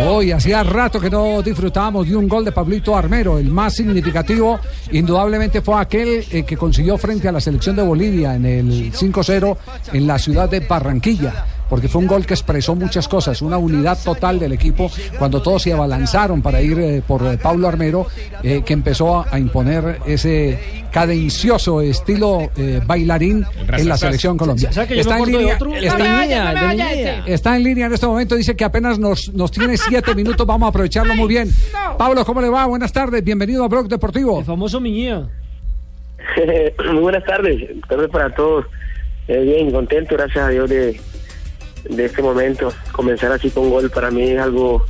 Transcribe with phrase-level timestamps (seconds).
[0.00, 3.36] Hoy hacía rato que no disfrutábamos de un gol de Pablito Armero.
[3.36, 4.60] El más significativo,
[4.92, 9.56] indudablemente, fue aquel eh, que consiguió frente a la selección de Bolivia en el 5-0
[9.92, 11.57] en la ciudad de Barranquilla.
[11.68, 15.62] Porque fue un gol que expresó muchas cosas, una unidad total del equipo cuando todos
[15.62, 18.06] se abalanzaron para ir eh, por eh, Pablo Armero,
[18.42, 20.58] eh, que empezó a imponer ese
[20.90, 23.44] cadencioso estilo eh, bailarín
[23.76, 24.70] en la selección Colombia.
[24.70, 24.84] Está
[25.18, 27.24] en, línea, está- de niña.
[27.26, 30.66] está en línea en este momento, dice que apenas nos, nos tiene siete minutos, vamos
[30.66, 31.50] a aprovecharlo muy bien.
[31.98, 32.64] Pablo, ¿cómo le va?
[32.66, 34.38] Buenas tardes, bienvenido a Blog Deportivo.
[34.40, 35.28] El famoso Miñía.
[36.92, 38.64] Muy buenas tardes, tardes para todos.
[39.28, 40.98] Eh, bien, contento, gracias a Dios de,
[41.88, 42.72] de este momento.
[42.92, 44.84] Comenzar así con gol para mí es algo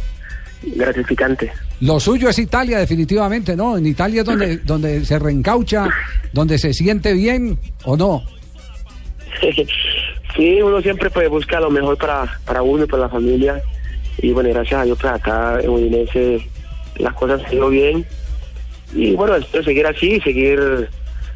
[0.62, 1.52] gratificante.
[1.80, 3.77] Lo suyo es Italia, definitivamente, ¿no?
[3.77, 5.88] En Italia es donde, donde se reencaucha,
[6.33, 8.23] donde se siente bien o no.
[10.37, 13.62] sí, uno siempre pues, busca lo mejor para, para uno y para la familia.
[14.21, 16.45] Y bueno, gracias a Dios, pues acá en Udinese
[16.96, 18.05] las cosas han ido bien.
[18.93, 20.88] Y bueno, espero seguir así, seguir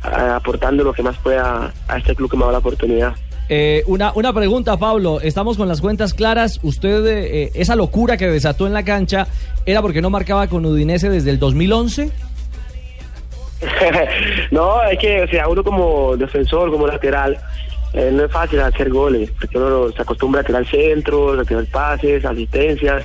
[0.02, 3.14] ah, aportando lo que más pueda a este club que me da la oportunidad.
[3.54, 5.20] Eh, una, una pregunta, Pablo.
[5.20, 6.58] Estamos con las cuentas claras.
[6.62, 9.26] Usted, eh, esa locura que desató en la cancha,
[9.66, 12.10] ¿era porque no marcaba con Udinese desde el 2011?
[14.50, 17.36] no, es que, o sea, uno como defensor, como lateral,
[17.92, 21.66] eh, no es fácil hacer goles, porque uno se acostumbra a tirar centros, a tirar
[21.66, 23.04] pases, asistencias.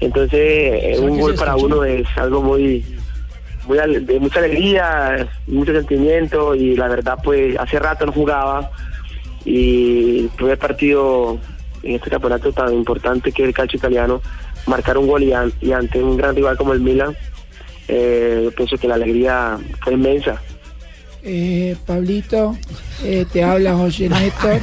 [0.00, 2.82] Entonces, eh, un gol para uno es algo muy,
[3.66, 8.70] muy de mucha alegría, mucho sentimiento, y la verdad, pues, hace rato no jugaba,
[9.46, 11.38] y el primer partido
[11.82, 14.20] en este campeonato tan importante que es el calcio italiano,
[14.66, 17.16] marcar un gol y, an- y ante un gran rival como el Milan,
[17.88, 20.42] eh, yo pienso que la alegría fue inmensa.
[21.28, 22.56] Eh, Pablito,
[23.02, 24.60] eh, te habla José Néstor,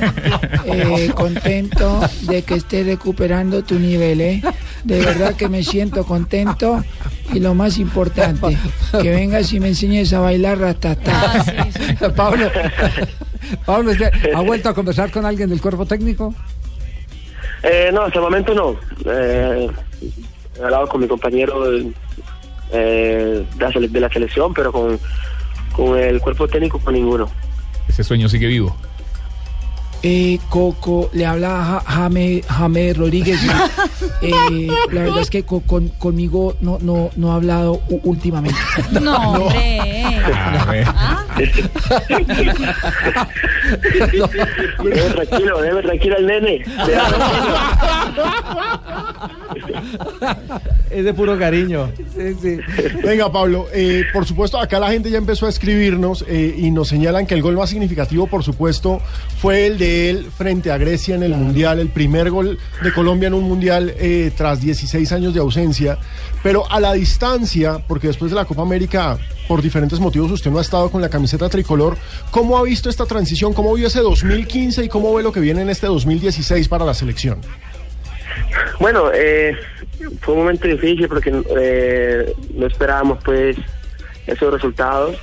[0.65, 4.41] eh, contento de que estés recuperando tu nivel, ¿eh?
[4.85, 6.81] De verdad que me siento contento
[7.33, 8.57] y lo más importante,
[9.01, 11.43] que vengas y me enseñes a bailar ratatá.
[12.15, 12.49] Pablo,
[13.65, 16.33] Pablo, ¿usted ¿ha vuelto a conversar con alguien del cuerpo técnico?
[17.63, 18.75] Eh, no, hasta el momento no.
[19.05, 19.67] Eh,
[20.59, 21.85] he hablado con mi compañero eh,
[22.71, 24.99] de, la sele- de la selección, pero con,
[25.75, 27.29] con el cuerpo técnico con ninguno.
[27.87, 28.75] Ese sueño sigue vivo.
[30.05, 33.39] Eh, Coco, le habla Ja- Jame, Jame Rodríguez.
[34.21, 38.57] Eh, la verdad es que co- con, conmigo no, no, no ha hablado últimamente.
[39.01, 39.79] No, hombre.
[40.85, 41.32] A
[44.83, 46.63] Debe tranquilo, debe tranquilo al nene.
[50.89, 51.91] Es de puro cariño.
[52.15, 52.59] Sí, sí.
[53.03, 56.89] Venga, Pablo, eh, por supuesto, acá la gente ya empezó a escribirnos eh, y nos
[56.89, 59.01] señalan que el gol más significativo, por supuesto,
[59.39, 63.27] fue el de él frente a Grecia en el Mundial, el primer gol de Colombia
[63.27, 65.97] en un Mundial eh, tras 16 años de ausencia.
[66.43, 69.17] Pero a la distancia, porque después de la Copa América,
[69.47, 71.97] por diferentes motivos, usted no ha estado con la camiseta tricolor,
[72.31, 73.53] ¿cómo ha visto esta transición?
[73.53, 76.93] ¿Cómo vio ese 2015 y cómo ve lo que viene en este 2016 para la
[76.93, 77.39] selección?
[78.79, 79.55] Bueno, eh,
[80.21, 83.55] fue un momento difícil porque eh, no esperábamos pues
[84.27, 85.17] esos resultados,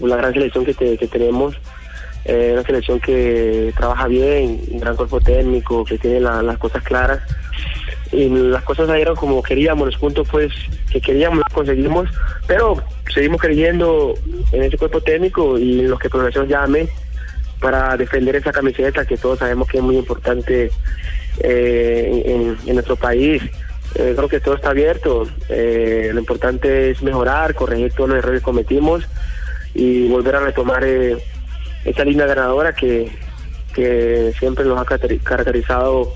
[0.00, 1.56] la gran selección que, te- que tenemos,
[2.24, 6.82] eh, una selección que trabaja bien, un gran cuerpo técnico, que tiene la- las cosas
[6.82, 7.20] claras
[8.12, 10.52] y las cosas salieron como queríamos, los puntos pues
[10.90, 12.08] que queríamos los conseguimos,
[12.46, 14.14] pero seguimos creyendo
[14.52, 16.88] en ese cuerpo técnico y en los que profesor llame
[17.60, 20.70] para defender esa camiseta que todos sabemos que es muy importante
[21.40, 23.42] eh, en, en nuestro país.
[23.94, 25.26] Eh, creo que todo está abierto.
[25.48, 29.04] Eh, lo importante es mejorar, corregir todos los errores que cometimos
[29.74, 31.16] y volver a retomar eh,
[31.84, 33.10] esa línea ganadora que,
[33.74, 36.12] que siempre nos ha caracteri- caracterizado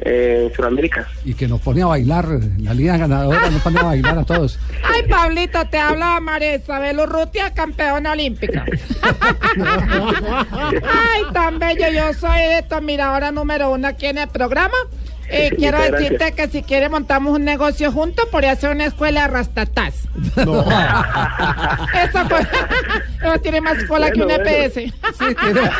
[0.00, 1.06] eh, en Sudamérica.
[1.24, 2.26] Y que nos pone a bailar,
[2.58, 4.58] la línea ganadora nos pone a bailar a todos.
[4.82, 8.64] Ay, Pablito, te habla María Isabel Urrutia, campeona olímpica.
[10.52, 14.76] Ay, tan bello, yo soy de tu admiradora número uno aquí en el programa.
[15.28, 16.32] Eh, quiero decirte gracias.
[16.32, 19.94] que si quieres montamos un negocio juntos, podría hacer una escuela de rastatás.
[20.36, 20.60] No.
[22.04, 22.46] Eso pues,
[23.22, 24.64] eso tiene más cola que un Bueno, bueno.
[24.64, 24.74] EPS.
[24.74, 24.92] Sí,
[25.42, 25.62] tiene-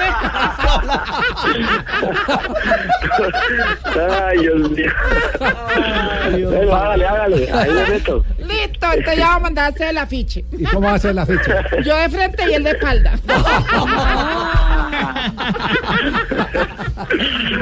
[4.24, 4.90] Ay, Dios mío.
[6.50, 7.52] Bueno, hágale, hágale.
[7.52, 8.24] Ahí le meto.
[8.38, 10.44] Listo, entonces ya vamos a mandar a hacer el afiche.
[10.52, 11.64] ¿Y cómo va a ser la fecha?
[11.84, 13.12] Yo de frente y él de espalda.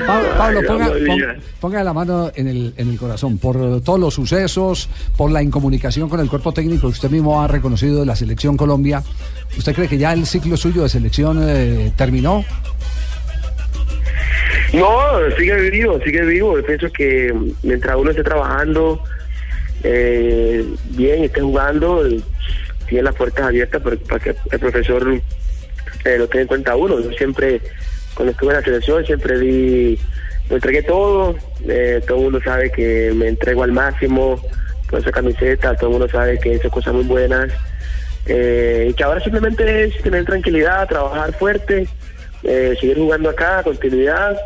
[0.06, 4.14] Pablo, Pablo, ponga, ponga- ponga la mano en el, en el corazón por todos los
[4.14, 8.16] sucesos, por la incomunicación con el cuerpo técnico que usted mismo ha reconocido de la
[8.16, 9.02] selección Colombia.
[9.56, 12.44] ¿Usted cree que ya el ciclo suyo de selección eh, terminó?
[14.72, 14.86] No,
[15.36, 16.56] sigue vivo, sigue vivo.
[16.58, 19.02] Yo pienso que mientras uno esté trabajando,
[19.82, 22.04] eh, bien, esté jugando,
[22.88, 25.20] tiene las puertas abiertas para, para que el profesor
[26.04, 27.00] eh, lo tenga en cuenta uno.
[27.00, 27.60] Yo siempre,
[28.14, 29.98] cuando estuve en la selección, siempre di,
[30.48, 31.36] me entregué todo,
[31.66, 34.40] eh, todo el mundo sabe que me entrego al máximo
[34.88, 37.50] con esa camiseta, todo el mundo sabe que he hecho cosas muy buenas.
[38.26, 41.88] Eh, y que ahora simplemente es tener tranquilidad, trabajar fuerte,
[42.42, 44.36] eh, seguir jugando acá, continuidad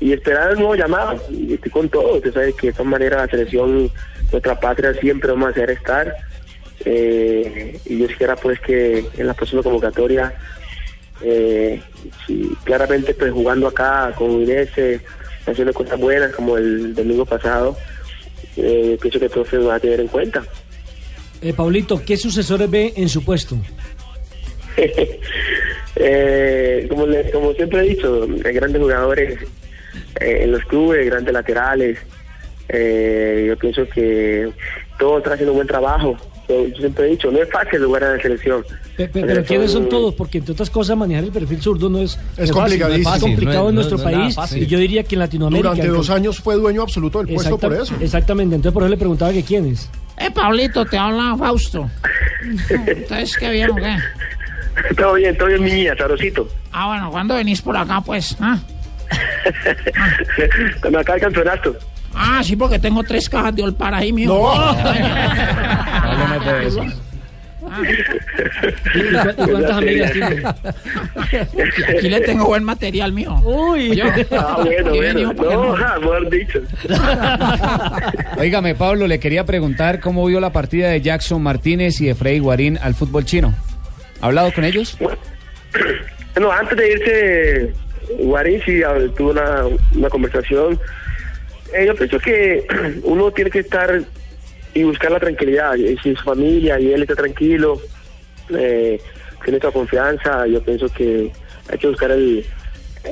[0.00, 1.22] y esperar el nuevo llamado.
[1.30, 3.90] Y estoy con todo, usted sabe que de todas maneras la selección,
[4.32, 6.14] nuestra patria siempre vamos a hacer estar.
[6.84, 10.34] Eh, y yo quisiera pues que en la próxima convocatoria,
[11.22, 11.80] eh,
[12.26, 15.00] si claramente pues jugando acá con Udinese,
[15.46, 17.76] haciendo cosas buenas como el domingo pasado,
[18.56, 20.42] eh, pienso que todo se va a tener en cuenta.
[21.42, 23.56] Eh, Pablito, ¿qué sucesores ve en su puesto?
[25.96, 29.38] Eh, como, le- como siempre he dicho, hay grandes jugadores
[30.20, 31.98] eh, en los clubes, grandes laterales.
[32.68, 34.50] Eh, yo pienso que
[34.98, 36.16] todos están haciendo un buen trabajo.
[36.48, 38.62] Yo, siempre he dicho, no es fácil jugar en la selección.
[38.98, 40.14] Pe- pe- La pero ¿quiénes son todos?
[40.14, 43.08] Porque entre otras cosas manejar el perfil zurdo no es, Es no fácil, complicadísimo.
[43.10, 45.14] no es complicado No es- en no nuestro es nada país y yo diría que
[45.14, 45.70] en Latinoamérica.
[45.70, 47.94] Durante dos años fue dueño absoluto del puesto por eso.
[47.98, 49.90] Exactamente, entonces por eso le preguntaba que quiénes.
[50.18, 51.90] Eh, Pablito, te habla Fausto.
[52.68, 53.96] Entonces, ¿qué bien o qué?
[54.96, 56.48] Todo bien, todo bien, mi niña, sabrosito.
[56.72, 58.36] Ah, bueno, ¿cuándo venís por acá, pues?
[58.40, 58.58] Ah,
[60.80, 61.76] Cuando acaba el campeonato.
[62.14, 64.32] Ah sí, porque tengo tres cajas de Olpar ahí, mijo.
[64.34, 64.74] No.
[68.94, 70.42] ¿Y, y cu- y cuántas amigas tiene?
[71.98, 73.34] Aquí le tengo buen material, mijo.
[73.42, 75.14] Uy, Yo- Ah, bueno, bueno.
[75.18, 76.00] bien, ¿para qué No, no?
[76.00, 76.60] mejor dicho.
[78.38, 82.38] Óigame, Pablo, le quería preguntar cómo vio la partida de Jackson Martínez y de Freddy
[82.38, 83.54] Guarín al fútbol chino.
[84.20, 84.96] ¿Ha hablado con ellos?
[85.00, 87.72] Bueno, antes de irse,
[88.24, 89.62] Guarín sí hab- tuvo una,
[89.94, 90.78] una conversación.
[91.74, 92.66] Eh, yo pienso que
[93.04, 94.00] uno tiene que estar
[94.74, 95.74] y buscar la tranquilidad.
[95.76, 97.80] Y si su familia y él está tranquilo,
[98.50, 99.00] eh,
[99.44, 101.30] tiene esta confianza, yo pienso que
[101.70, 102.44] hay que buscar el,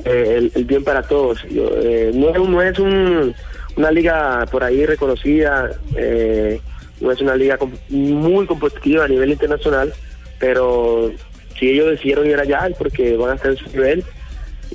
[0.05, 1.43] eh, el, el bien para todos.
[1.51, 3.35] Yo, eh, no es, no es un-
[3.77, 6.61] una liga por ahí reconocida, eh,
[7.01, 9.93] no es una liga com- muy competitiva a nivel internacional,
[10.39, 11.11] pero
[11.59, 14.05] si ellos decidieron ir allá es porque van a estar en su nivel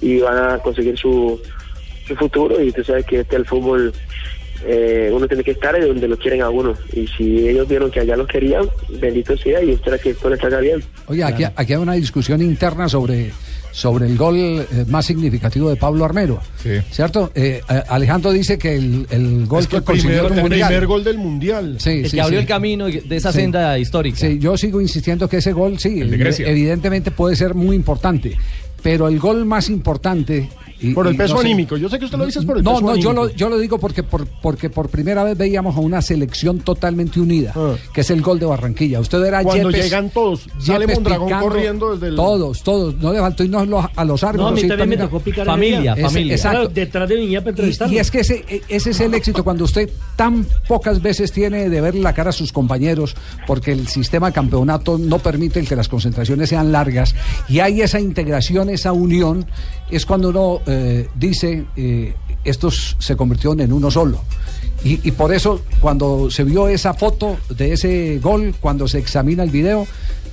[0.02, 1.40] y van a conseguir su,
[2.08, 3.94] su futuro y tú sabes que este el fútbol
[4.66, 7.92] eh, uno tiene que estar ahí donde lo quieren a uno y si ellos vieron
[7.92, 8.66] que allá lo querían
[9.00, 12.42] bendito sea y espera que esto les salga bien Oye, aquí, aquí hay una discusión
[12.42, 13.32] interna sobre,
[13.72, 16.42] sobre el gol eh, más significativo de Pablo Armero.
[16.62, 16.72] Sí.
[16.92, 17.32] ¿Cierto?
[17.36, 20.42] Eh, eh, Alejandro dice que el, el gol Es que que el consiguió primer, el
[20.42, 20.68] Mundial.
[20.68, 21.78] primer gol del mundial.
[21.80, 22.42] Sí, el sí, que abrió sí.
[22.42, 23.40] el camino de esa Sí.
[23.40, 24.18] senda histórica.
[24.18, 26.02] Sí, yo sigo insistiendo que ese gol, sí,
[26.40, 28.36] evidentemente puede ser muy importante.
[28.84, 30.50] Pero el gol más importante.
[30.82, 31.78] Y- Por el peso no sé- anímico.
[31.78, 33.14] Yo sé que usted lo dice por el no, peso no, yo anímico.
[33.26, 37.20] lo, yo lo digo porque por, porque por primera vez veíamos a una selección totalmente
[37.20, 37.76] unida, Ah.
[37.94, 39.00] que es el gol de Barranquilla.
[39.00, 42.16] Usted era Cuando Yepes- llegan todos, sale Mondragón picando, corriendo desde el...
[42.16, 42.96] Todos, todos.
[42.98, 43.62] No le faltó irnos
[43.96, 44.52] a los no, árbitros.
[44.52, 46.36] a mí sí, también me tocó picar Familia, familia.
[46.36, 46.58] Exacto.
[46.60, 49.64] Claro, detrás de Viña para Y, y es que ese, ese es el éxito cuando
[49.64, 53.16] usted tan pocas veces tiene de ver la cara a sus compañeros,
[53.46, 57.16] porque el sistema de campeonato no permite el que las concentraciones sean largas,
[57.50, 59.46] y hay esa integración, esa unión,
[59.90, 62.14] es cuando uno eh, dice, eh,
[62.44, 64.20] estos se convirtieron en uno solo.
[64.84, 69.44] Y, y por eso, cuando se vio esa foto de ese gol, cuando se examina
[69.44, 69.88] el video,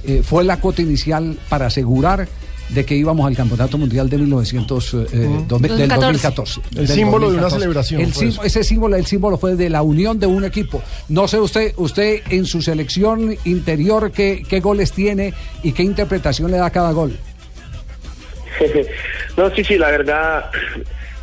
[0.04, 2.28] eh, fue la cuota inicial para asegurar
[2.70, 6.60] de que íbamos al Campeonato Mundial de 1900, eh, dos mil- del 2014.
[6.60, 6.60] 2014.
[6.80, 7.88] El del símbolo de una 2014.
[7.98, 8.00] celebración,
[8.40, 10.80] El ese símbolo, el símbolo fue de la unión de un equipo.
[11.08, 16.50] No sé usted, usted en su selección interior qué, qué goles tiene y qué interpretación
[16.50, 17.16] le da a cada gol.
[19.36, 20.50] no, sí, sí, la verdad,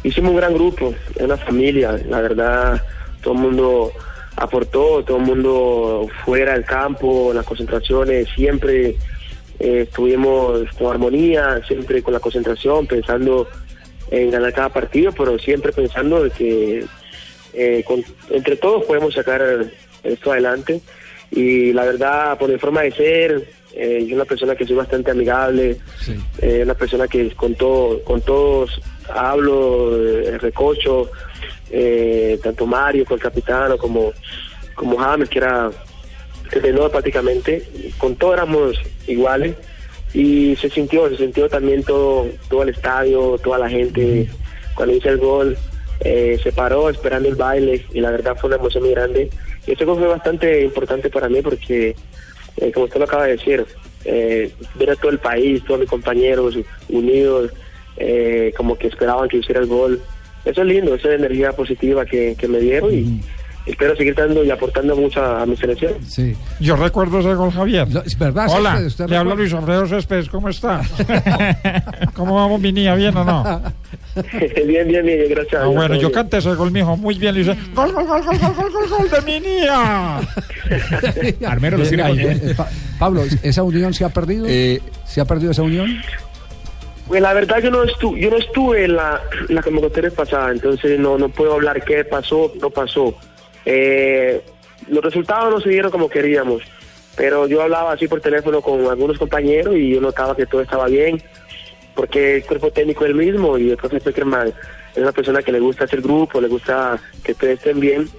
[0.04, 2.82] hicimos un gran grupo, una familia, la verdad,
[3.22, 3.92] todo el mundo
[4.36, 8.96] aportó, todo el mundo fuera del campo, las concentraciones, siempre
[9.60, 13.48] eh, estuvimos con armonía, siempre con la concentración, pensando
[14.10, 16.86] en ganar cada partido, pero siempre pensando de que
[17.54, 19.66] eh, con- entre todos podemos sacar
[20.04, 20.82] esto adelante.
[21.32, 25.12] Y la verdad, por mi forma de ser, eh, soy una persona que soy bastante
[25.12, 25.78] amigable,
[26.40, 31.10] eh, una persona que con, todo, con todos hablo, eh, recocho,
[31.70, 34.14] eh, tanto Mario, con el capitano, como,
[34.76, 35.70] como James, que era
[36.52, 39.56] el menor prácticamente, con todos éramos iguales
[40.14, 44.30] y se sintió, se sintió también todo, todo el estadio, toda la gente,
[44.76, 45.58] cuando hice el gol,
[46.02, 49.30] eh, se paró esperando el baile y la verdad fue una emoción muy grande.
[49.66, 51.96] Y ese gol fue bastante importante para mí porque,
[52.58, 53.66] eh, como usted lo acaba de decir,
[54.06, 56.58] eh, ver a todo el país, todos mis compañeros
[56.90, 57.52] unidos,
[57.98, 60.02] eh, como que esperaban que hiciera el gol.
[60.46, 63.22] Eso es lindo, esa energía positiva que, que me dieron y,
[63.66, 65.94] espero seguir dando y aportando mucho a, a mi selección.
[66.08, 66.36] Sí.
[66.60, 67.88] Yo recuerdo ese gol, Javier.
[67.92, 69.36] Lo- es verdad, sí, Hola, usted- usted le habla.
[69.36, 70.82] Luis Alfredo Céspedes, ¿cómo está?
[72.14, 72.96] ¿Cómo vamos, mi niña?
[72.96, 73.62] ¿Bien o no?
[74.68, 75.62] bien, bien, bien, gracias.
[75.64, 76.12] Ah, bueno, yo bien.
[76.12, 77.34] canté ese gol, mijo, muy bien.
[77.36, 80.18] Le dice, gol, gol, gol, gol, gol, gol, gol, gol de mi niña.
[81.48, 84.46] Armero tiene Eh, con- eh, eh, Pa- Pablo, ¿esa unión se ha perdido?
[84.48, 85.88] Eh, ¿Se ha perdido esa unión?
[87.08, 90.52] Pues la verdad yo no estuve, yo no estuve en la, en la convocatoria pasada,
[90.52, 93.14] entonces no, no puedo hablar qué pasó, no pasó.
[93.66, 94.42] Eh,
[94.88, 96.64] los resultados no se dieron como queríamos,
[97.16, 100.88] pero yo hablaba así por teléfono con algunos compañeros y yo notaba que todo estaba
[100.88, 101.22] bien,
[101.96, 105.52] porque el cuerpo técnico es el mismo y el profesor Peckerman es una persona que
[105.52, 108.10] le gusta hacer grupo, le gusta que todos estén bien.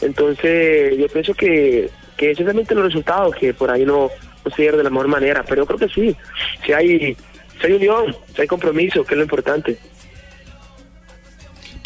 [0.00, 4.10] Entonces yo pienso que, que simplemente los resultados que por ahí no,
[4.44, 6.16] no se dieron de la mejor manera, pero yo creo que sí,
[6.64, 7.16] si hay,
[7.60, 9.78] si hay unión, si hay compromiso, que es lo importante.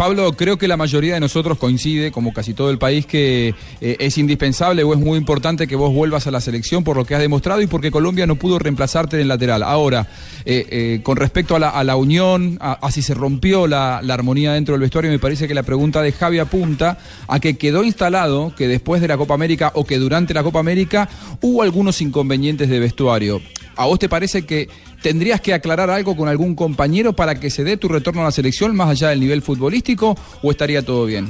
[0.00, 3.96] Pablo, creo que la mayoría de nosotros coincide, como casi todo el país, que eh,
[3.98, 7.14] es indispensable o es muy importante que vos vuelvas a la selección por lo que
[7.14, 9.62] has demostrado y porque Colombia no pudo reemplazarte en el lateral.
[9.62, 10.08] Ahora,
[10.46, 14.00] eh, eh, con respecto a la, a la unión, a, a si se rompió la,
[14.02, 16.96] la armonía dentro del vestuario, me parece que la pregunta de Javi apunta
[17.28, 20.60] a que quedó instalado que después de la Copa América o que durante la Copa
[20.60, 21.10] América
[21.42, 23.42] hubo algunos inconvenientes de vestuario.
[23.76, 24.68] ¿A vos te parece que
[25.02, 28.30] tendrías que aclarar algo con algún compañero para que se dé tu retorno a la
[28.30, 31.28] selección más allá del nivel futbolístico o estaría todo bien?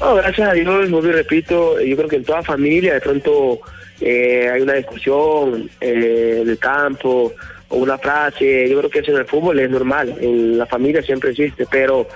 [0.00, 3.60] No, gracias a Dios, vuelvo repito, yo creo que en toda familia de pronto
[4.00, 7.32] eh, hay una discusión eh, en el campo
[7.68, 11.02] o una frase, yo creo que eso en el fútbol es normal, en la familia
[11.02, 12.08] siempre existe, pero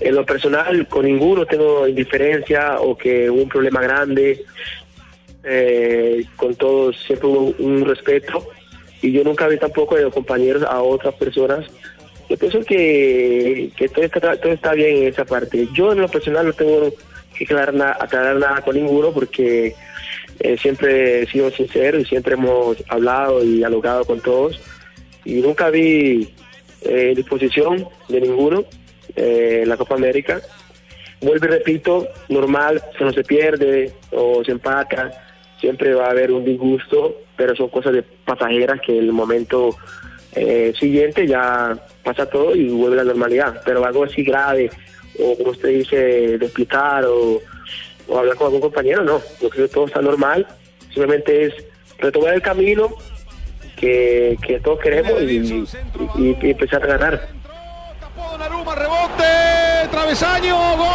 [0.00, 4.44] en lo personal con ninguno tengo indiferencia o que hubo un problema grande,
[5.46, 8.46] eh, con todos siempre hubo un respeto
[9.02, 11.64] y yo nunca vi tampoco de compañeros a otras personas
[12.28, 15.68] yo pienso que, que todo, está, todo está bien en esa parte.
[15.72, 16.92] Yo en lo personal no tengo
[17.38, 19.74] que aclarar, na- aclarar nada con ninguno porque
[20.40, 24.60] eh, siempre he sido sincero y siempre hemos hablado y dialogado con todos
[25.24, 26.34] y nunca vi
[26.82, 28.64] eh, disposición de ninguno
[29.14, 30.40] eh, la Copa América.
[31.20, 35.12] Vuelvo y repito, normal, se no se pierde o se empata,
[35.60, 39.76] siempre va a haber un disgusto, pero son cosas de pasajeras que el momento
[40.32, 43.62] eh, siguiente ya pasa todo y vuelve a la normalidad.
[43.64, 44.70] Pero algo así grave,
[45.18, 45.96] o como usted dice,
[46.38, 47.40] de explicar o,
[48.08, 49.20] o hablar con algún compañero, no.
[49.40, 50.46] Yo creo que todo está normal.
[50.92, 51.54] Simplemente es
[51.98, 52.88] retomar el camino
[53.76, 55.36] que, que todos queremos y,
[56.18, 57.28] y- y empezar a ganar.
[58.38, 60.86] Rebote, travesaño, gol.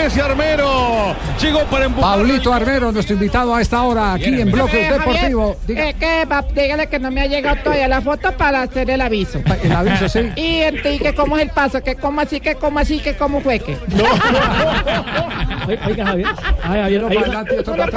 [0.00, 1.14] Udinese Armero.
[1.40, 2.16] Llegó para empujar.
[2.18, 5.56] Pablito Armero, nuestro invitado a esta hora aquí en Bloque Eh, Deportivo.
[5.66, 6.26] Javier, eh, que
[6.62, 9.40] dígale que no me ha llegado todavía la foto para hacer el aviso.
[9.62, 10.20] El aviso, sí.
[10.36, 13.40] Y, y que cómo es el paso, que cómo así, que cómo así, que cómo
[13.40, 13.76] fue que.
[15.86, 16.26] Oiga, Javier.
[16.62, 17.26] Ay, Javier, hay, Uno para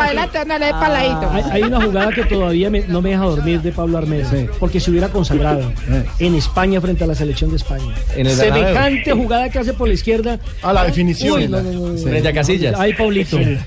[0.05, 1.29] adelante, uno le ladito.
[1.31, 4.27] hay- hay una jugada que todavía me- no me deja dormir de Pablo Armero.
[4.59, 5.71] Porque se hubiera consagrado
[6.19, 7.93] en España frente a la selección de España.
[8.15, 8.33] En el.
[8.33, 10.39] Semejante jugada que hace por la izquierda.
[10.61, 11.37] A la definición.
[11.37, 11.97] Uy, no, no, no, no.
[12.03, 12.75] Frente a Casillas.
[12.77, 13.37] Ay, Pablito.
[13.37, 13.59] El,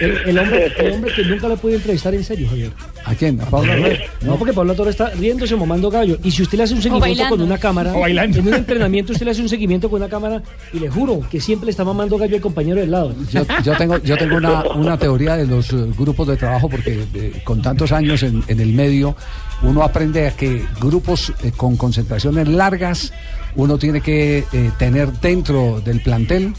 [0.00, 2.70] el hombre, el hombre que nunca lo pude entrevistar en serio, Javier.
[3.08, 3.40] ¿A quién?
[3.40, 3.72] ¿A Pablo?
[4.20, 6.18] No, porque Pablo Torres está riéndose, mamando gallo.
[6.22, 8.38] Y si usted le hace un seguimiento con una cámara, O bailando.
[8.38, 10.42] en un entrenamiento usted le hace un seguimiento con una cámara
[10.74, 13.14] y le juro que siempre le está mamando gallo al compañero del lado.
[13.32, 17.04] Yo, yo tengo, yo tengo una, una teoría de los eh, grupos de trabajo porque
[17.14, 19.16] eh, con tantos años en, en el medio
[19.62, 23.12] uno aprende a que grupos eh, con concentraciones largas
[23.56, 26.52] uno tiene que eh, tener dentro del plantel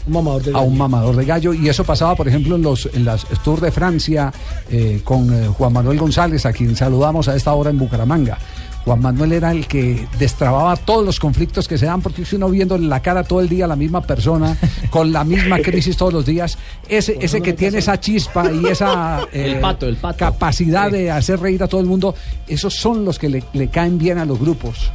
[0.52, 3.62] a un mamador de gallo y eso pasaba por ejemplo en los en las Tours
[3.62, 4.32] de Francia
[4.70, 8.38] eh, con eh, Juan Manuel González a quien saludamos a esta hora en Bucaramanga.
[8.84, 12.48] Juan Manuel era el que destrababa todos los conflictos que se dan, porque si uno
[12.48, 14.56] viendo en la cara todo el día a la misma persona,
[14.90, 16.56] con la misma crisis todos los días,
[16.88, 20.18] ese, ese que tiene esa chispa y esa eh, El pato, el pato.
[20.18, 22.14] capacidad de hacer reír a todo el mundo,
[22.48, 24.90] esos son los que le, le caen bien a los grupos.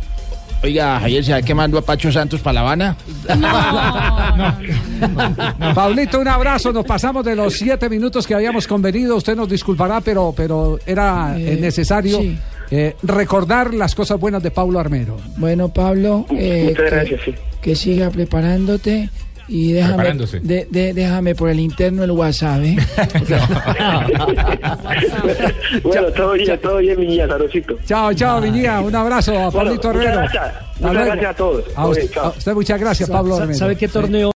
[0.63, 2.97] Oiga, Javier, ¿sabe qué mandó a Pacho Santos para La Habana?
[5.75, 6.73] Pablito, un abrazo.
[6.73, 9.15] Nos pasamos de los siete minutos que habíamos convenido.
[9.15, 12.37] Usted nos disculpará, pero, pero era eh, Eh, necesario sí.
[12.71, 15.17] eh, recordar las cosas buenas de Pablo Armero.
[15.37, 17.35] Bueno, Pablo, eh, Muchas que, gracias, sí.
[17.61, 19.09] que siga preparándote
[19.47, 22.61] y déjame, de- de- déjame por el interno el WhatsApp.
[22.63, 22.77] ¿eh?
[25.83, 27.77] bueno, todo bien, todo bien, mi niña, Sarosito.
[27.85, 28.81] Chao, chao, Viñía.
[28.81, 30.29] Un abrazo a Bueno, Pablito muchas Armero.
[30.33, 30.53] gracias.
[30.79, 31.63] Muchas gracias a todos.
[31.75, 33.53] A usted, a usted muchas gracias, Pablo.
[33.53, 34.31] ¿Sabe qué torneo